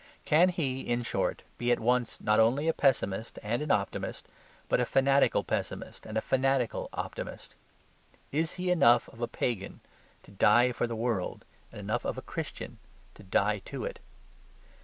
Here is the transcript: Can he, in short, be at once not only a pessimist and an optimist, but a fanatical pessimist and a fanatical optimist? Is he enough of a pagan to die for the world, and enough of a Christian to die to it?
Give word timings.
Can 0.25 0.49
he, 0.49 0.81
in 0.81 1.03
short, 1.03 1.43
be 1.59 1.71
at 1.71 1.79
once 1.79 2.19
not 2.19 2.39
only 2.39 2.67
a 2.67 2.73
pessimist 2.73 3.37
and 3.43 3.61
an 3.61 3.69
optimist, 3.69 4.27
but 4.67 4.79
a 4.79 4.85
fanatical 4.87 5.43
pessimist 5.43 6.07
and 6.07 6.17
a 6.17 6.21
fanatical 6.23 6.89
optimist? 6.91 7.53
Is 8.31 8.53
he 8.53 8.71
enough 8.71 9.07
of 9.09 9.21
a 9.21 9.27
pagan 9.27 9.79
to 10.23 10.31
die 10.31 10.71
for 10.71 10.87
the 10.87 10.95
world, 10.95 11.45
and 11.71 11.79
enough 11.79 12.03
of 12.03 12.17
a 12.17 12.23
Christian 12.23 12.79
to 13.13 13.21
die 13.21 13.59
to 13.65 13.85
it? 13.85 13.99